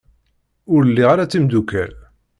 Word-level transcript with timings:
Ur 0.73 0.81
liɣ 0.85 1.09
ara 1.11 1.31
timeddukal. 1.31 1.91